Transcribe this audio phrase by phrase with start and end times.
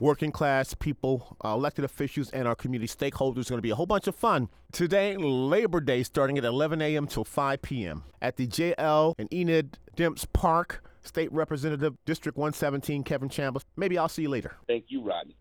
[0.02, 3.38] working class people, uh, elected officials, and our community stakeholders.
[3.38, 4.48] It's going to be a whole bunch of fun.
[4.72, 7.06] Today, Labor Day, starting at 11 a.m.
[7.06, 8.02] till 5 p.m.
[8.20, 10.82] at the JL and Enid Demps Park.
[11.02, 13.62] State Representative, District 117, Kevin Chambliss.
[13.76, 14.56] Maybe I'll see you later.
[14.66, 15.36] Thank you, Rodney.